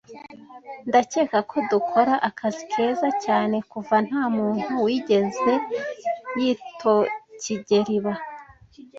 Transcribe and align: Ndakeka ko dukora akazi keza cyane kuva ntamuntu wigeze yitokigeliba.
Ndakeka 0.87 1.37
ko 1.49 1.57
dukora 1.71 2.13
akazi 2.29 2.63
keza 2.71 3.09
cyane 3.25 3.57
kuva 3.71 3.95
ntamuntu 4.07 4.71
wigeze 4.85 5.51
yitokigeliba. 6.39 8.13